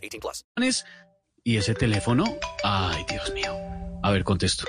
18 0.00 0.44
plus. 0.56 0.84
Y 1.44 1.56
ese 1.56 1.74
teléfono, 1.74 2.24
ay, 2.64 3.04
Dios 3.08 3.32
mío. 3.32 3.56
A 4.02 4.10
ver, 4.10 4.24
contesto. 4.24 4.64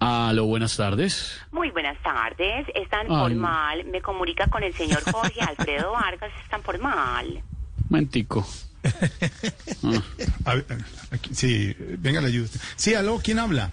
Aló, 0.00 0.44
buenas 0.46 0.76
tardes. 0.76 1.40
Muy 1.50 1.70
buenas 1.70 1.96
tardes. 2.02 2.66
Es 2.74 2.88
tan 2.90 3.02
Ay. 3.10 3.16
formal. 3.34 3.84
Me 3.86 4.02
comunica 4.02 4.46
con 4.48 4.62
el 4.62 4.74
señor 4.74 5.02
Jorge 5.10 5.40
Alfredo 5.40 5.92
Vargas. 5.92 6.30
Es 6.42 6.50
tan 6.50 6.62
formal. 6.62 7.42
Momentico. 7.88 8.46
A 10.44 10.54
ver, 10.54 10.66
aquí- 11.10 11.34
sí, 11.34 11.74
venga, 11.98 12.20
le 12.20 12.28
ayudo. 12.28 12.48
Sí, 12.76 12.94
aló, 12.94 13.18
¿quién 13.22 13.38
habla? 13.38 13.70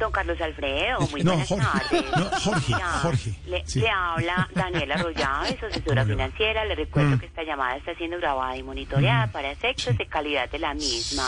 Don 0.00 0.10
Carlos 0.10 0.40
Alfredo, 0.40 1.00
muy 1.12 1.22
No, 1.22 1.32
buenas 1.36 1.48
Jorge. 1.48 1.66
tardes. 2.02 2.04
No, 2.16 2.30
Jorge, 2.40 2.70
Ya, 2.72 2.86
Jorge, 3.02 3.34
Le, 3.46 3.62
sí. 3.66 3.80
le 3.80 3.88
habla 3.90 4.48
Daniela 4.54 4.94
Arroyave, 4.96 5.56
su 5.60 5.66
asesora 5.70 6.04
financiera. 6.04 6.64
Le 6.64 6.74
recuerdo 6.74 7.16
Mm. 7.16 7.18
que 7.20 7.26
esta 7.26 7.42
llamada 7.44 7.76
está 7.76 7.94
siendo 7.96 8.16
grabada 8.18 8.56
y 8.56 8.62
monitoreada 8.62 9.30
para 9.30 9.50
efectos 9.52 9.96
de 9.98 10.06
calidad 10.06 10.50
de 10.50 10.58
la 10.58 10.74
misma. 10.74 11.24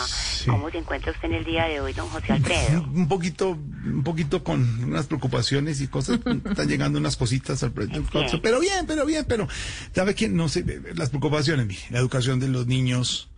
¿Cómo 0.47 0.69
se 0.71 0.79
encuentra 0.79 1.11
usted 1.11 1.25
en 1.29 1.35
el 1.35 1.45
día 1.45 1.65
de 1.65 1.79
hoy, 1.79 1.93
don 1.93 2.09
José 2.09 2.33
Alfredo? 2.33 2.81
Un 2.93 3.07
poquito, 3.07 3.49
un 3.51 4.03
poquito 4.03 4.43
con 4.43 4.83
unas 4.83 5.05
preocupaciones 5.07 5.79
y 5.79 5.87
cosas, 5.87 6.19
están 6.45 6.67
llegando 6.67 6.99
unas 6.99 7.15
cositas 7.15 7.63
al 7.63 7.71
pero 8.41 8.59
bien, 8.59 8.85
pero 8.87 9.05
bien, 9.05 9.25
pero 9.27 9.47
¿sabe 9.93 10.15
quién? 10.15 10.35
No 10.35 10.49
sé, 10.49 10.65
las 10.95 11.09
preocupaciones, 11.09 11.65
mire, 11.67 11.81
la 11.91 11.99
educación 11.99 12.39
de 12.39 12.47
los 12.47 12.65
niños, 12.67 13.29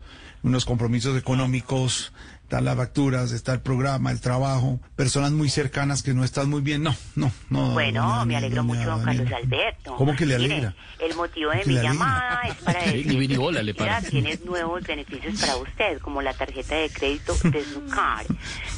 unos 0.45 0.63
compromisos 0.65 1.17
económicos, 1.17 2.13
están 2.43 2.63
las 2.65 2.75
facturas, 2.77 3.31
está 3.31 3.53
el 3.53 3.61
programa, 3.61 4.11
el 4.11 4.21
trabajo, 4.21 4.79
personas 4.95 5.31
muy 5.31 5.49
cercanas 5.49 6.03
que 6.03 6.13
no 6.13 6.23
están 6.23 6.47
muy 6.47 6.61
bien, 6.61 6.83
no, 6.83 6.95
no, 7.15 7.31
no. 7.49 7.71
Bueno, 7.71 8.03
doña- 8.07 8.25
me 8.25 8.35
alegro 8.37 8.61
doña 8.63 8.75
mucho, 8.77 8.89
don 8.91 9.03
Carlos. 9.03 9.31
Alberto. 9.33 9.95
¿Cómo 9.95 10.15
que 10.15 10.27
le 10.27 10.37
Mire, 10.37 10.53
alegra? 10.53 10.75
el 10.99 11.15
motivo 11.15 11.49
de 11.49 11.61
¿Qué 11.61 11.69
mi 11.69 11.75
llamada 11.81 12.41
es 12.47 12.55
para 12.57 12.79
decir 12.83 13.07
que 13.07 14.09
tienes 14.11 14.45
nuevos 14.45 14.83
beneficios 14.83 15.39
para 15.41 15.55
usted, 15.57 15.97
como 15.99 16.21
la 16.21 16.33
tarjeta 16.35 16.75
de 16.75 16.89
crédito 16.91 17.33
de 17.45 17.65
su 17.65 17.83
car. 17.89 18.25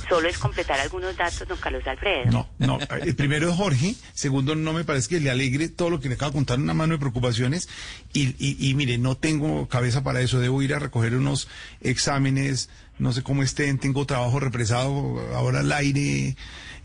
Solo 0.10 0.30
es 0.30 0.38
completar 0.38 0.80
algunos 0.80 1.16
datos, 1.18 1.48
don 1.48 1.58
Carlos 1.58 1.86
Alfredo. 1.86 2.32
No, 2.32 2.50
no. 2.60 2.80
El 3.02 3.16
primero 3.16 3.50
es 3.50 3.56
Jorge. 3.56 3.96
Segundo, 4.14 4.56
no 4.56 4.72
me 4.72 4.84
parece 4.84 5.10
que 5.10 5.20
le 5.20 5.30
alegre 5.30 5.68
todo 5.68 5.90
lo 5.90 6.00
que 6.00 6.08
le 6.08 6.16
acabo 6.16 6.32
de 6.32 6.36
contar, 6.36 6.60
una 6.60 6.74
mano 6.74 6.94
de 6.94 7.00
preocupaciones. 7.00 7.68
Y, 8.14 8.30
y, 8.40 8.70
y 8.70 8.74
mire, 8.74 8.98
no 8.98 9.16
tengo 9.16 9.68
cabeza 9.68 10.04
para 10.04 10.22
eso. 10.22 10.40
Debo 10.40 10.62
ir 10.62 10.74
a 10.74 10.80
recoger 10.80 11.16
unos 11.16 11.50
exámenes, 11.82 12.70
no 13.00 13.12
sé 13.14 13.24
cómo 13.24 13.44
estén. 13.44 13.78
Tengo 13.80 14.06
trabajo 14.06 14.40
represado 14.40 15.20
ahora 15.36 15.60
al 15.62 15.72
aire. 15.72 16.36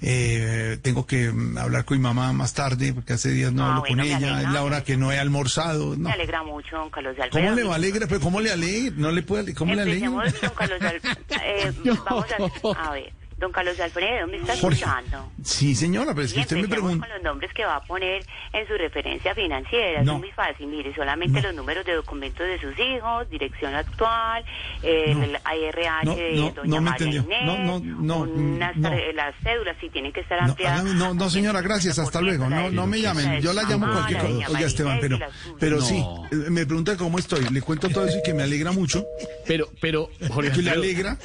Eh, 0.05 0.79
tengo 0.83 1.07
que 1.07 1.31
mm, 1.31 1.59
hablar 1.59 1.85
con 1.85 1.97
mi 1.97 2.03
mamá 2.03 2.33
más 2.33 2.55
tarde, 2.55 2.93
porque 2.93 3.13
hace 3.13 3.31
días 3.31 3.53
no 3.53 3.63
Ah, 3.65 3.69
hablo 3.69 3.81
bueno, 3.83 3.97
con 4.03 4.07
ella. 4.07 4.17
alegra. 4.17 4.43
Es 4.43 4.49
la 4.53 4.63
hora 4.65 4.83
que 4.85 4.97
no 4.97 5.13
he 5.13 5.19
almorzado. 5.19 5.91
No. 5.97 6.09
Me 6.09 6.13
alegra 6.13 6.43
mucho, 6.43 6.77
don 6.77 6.91
Carlos 6.91 7.17
Alfredo. 7.21 7.47
¿Cómo 7.47 7.57
le 7.57 7.63
va 7.65 7.73
a 7.73 7.77
alegre? 7.77 8.07
¿Pero 8.09 8.21
cómo 8.21 8.41
le 8.41 8.51
alegra? 8.51 8.95
No 8.97 9.13
le 9.13 9.23
puede, 9.23 9.55
¿cómo 9.55 9.75
le 9.75 9.83
alegra? 9.83 10.11
Don 10.11 10.51
Carlos 10.57 10.83
Alfredo. 10.83 11.17
Eh, 11.45 11.73
vamos 12.05 12.27
a, 12.75 12.89
a 12.89 12.91
ver, 12.93 13.13
don 13.43 13.53
Carlos 13.53 13.79
Alfredo, 13.81 14.27
¿me 14.29 14.37
está 14.39 14.57
Jorge. 14.57 14.77
escuchando? 14.79 15.31
Sí, 15.45 15.75
señora, 15.75 16.15
pero 16.15 16.25
es 16.27 16.33
que 16.33 16.41
usted 16.41 16.57
me 16.57 16.69
pregunta. 16.69 17.07
con 17.07 17.15
los 17.17 17.23
nombres 17.25 17.53
que 17.53 17.65
va 17.65 17.77
a 17.77 17.85
poner 17.85 18.25
en 18.53 18.67
su 18.69 18.75
referencia 18.75 19.35
financiera. 19.35 20.03
No. 20.03 20.15
Es 20.15 20.19
muy 20.21 20.31
fácil. 20.31 20.69
Mire, 20.69 20.95
solamente 20.95 21.43
los 21.43 21.55
números 21.55 21.85
de 21.85 21.95
documentos 21.95 22.47
de 22.47 22.59
sus 22.61 22.79
hijos, 22.79 23.29
dirección 23.29 23.75
actual, 23.75 24.45
el 24.83 25.33
IRH 25.37 26.05
No, 26.05 26.15
de 26.15 26.33
no, 26.37 26.51
doña 26.53 26.77
no 26.77 26.83
María. 26.83 27.07
Inés, 27.09 27.27
No, 27.45 27.59
no, 27.59 27.81
no, 27.81 28.19
unas 28.23 28.77
no. 28.77 28.91
las 29.15 29.35
cédulas 29.43 29.77
sí 29.81 29.91
tienen 29.91 30.13
que 30.13 30.21
estar 30.21 30.41
No, 30.41 30.49
ampliadas. 30.51 30.85
no, 30.85 31.13
no, 31.15 31.29
señora, 31.31 31.61
gracias, 31.61 31.99
hasta 31.99 32.21
luego. 32.21 32.49
No, 32.49 32.71
no 32.71 32.87
me 32.87 33.01
llamen, 33.01 33.41
yo 33.43 33.53
la 33.53 33.65
llamo 33.65 33.91
cualquier 33.91 34.21
cosa. 34.21 34.49
Oiga, 34.49 34.61
Esteban, 34.67 34.99
pero, 35.01 35.19
pero 35.59 35.81
sí, 35.81 35.99
No. 35.99 36.25
eh, 36.31 36.51
me 36.51 36.65
pregunta 36.65 36.97
cómo 36.97 37.19
estoy. 37.19 37.45
Le 37.51 37.61
cuento 37.61 37.89
todo 37.89 38.07
eso 38.07 38.19
y 38.19 38.23
que 38.23 38.35
me 38.35 38.45
alegra 38.45 38.71
mucho. 38.73 39.05
Pero, 39.47 39.69
pero, 39.81 40.09
Jorge 40.31 40.53
Que 40.53 40.63
le 40.63 40.71
alegra. 40.71 41.19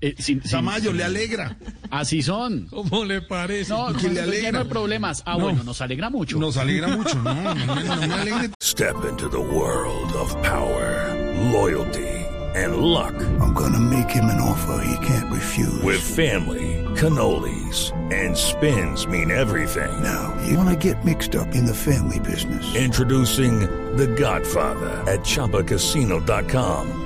Eh, 0.00 0.14
sin- 0.18 0.40
sin- 0.42 0.50
Tamayo, 0.50 0.92
le 0.92 1.04
alegra. 1.04 1.56
Así 1.90 2.22
son. 2.22 2.66
¿Cómo 2.68 3.04
le 3.04 3.22
parece? 3.22 3.72
No, 3.72 3.92
que 3.94 4.08
le 4.08 4.14
no, 4.14 4.22
alegra. 4.22 4.52
no 4.52 4.58
hay 4.60 4.64
problemas. 4.66 5.22
Ah, 5.26 5.34
No. 5.36 5.44
bueno, 5.44 5.62
nos 5.64 5.80
alegra 5.80 6.10
mucho. 6.10 6.38
Nos 6.38 6.56
alegra 6.56 6.88
mucho. 6.88 7.14
No, 7.22 7.34
no, 7.34 7.54
me- 7.54 7.84
no 7.84 7.96
me 8.06 8.14
alegra. 8.14 8.50
Step 8.60 8.96
into 9.08 9.28
the 9.28 9.38
world 9.40 10.12
of 10.14 10.34
power, 10.42 11.14
loyalty, 11.52 12.06
and 12.54 12.76
luck. 12.78 13.14
I'm 13.40 13.54
gonna 13.54 13.78
make 13.80 14.10
him 14.10 14.26
an 14.26 14.40
offer 14.40 14.82
he 14.84 15.06
can't 15.06 15.30
refuse. 15.32 15.82
With 15.82 16.00
family, 16.00 16.84
cannolis, 16.96 17.92
and 18.12 18.36
spins 18.36 19.06
mean 19.06 19.30
everything. 19.30 19.90
now, 20.02 20.32
you 20.48 20.56
wanna 20.58 20.76
get 20.76 21.02
mixed 21.04 21.34
up 21.36 21.54
in 21.54 21.64
the 21.66 21.74
family 21.74 22.18
business. 22.20 22.64
Introducing 22.74 23.60
The 23.96 24.06
Godfather 24.08 25.02
at 25.10 25.20
ChumbaCasino.com. 25.24 27.05